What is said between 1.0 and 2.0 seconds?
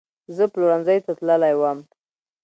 ته تللې وم